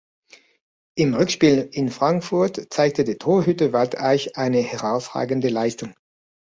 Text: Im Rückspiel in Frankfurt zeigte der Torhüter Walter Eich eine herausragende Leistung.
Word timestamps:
Im 0.97 1.13
Rückspiel 1.13 1.69
in 1.73 1.89
Frankfurt 1.89 2.73
zeigte 2.73 3.03
der 3.03 3.19
Torhüter 3.19 3.71
Walter 3.71 4.01
Eich 4.03 4.35
eine 4.35 4.57
herausragende 4.61 5.49
Leistung. 5.49 5.93